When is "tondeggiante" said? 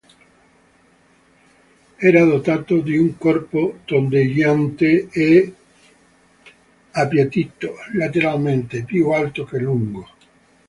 3.85-5.09